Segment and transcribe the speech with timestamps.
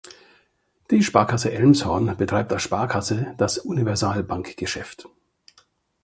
[0.89, 5.07] Die Sparkasse Elmshorn betreibt als Sparkasse das Universalbankgeschäft.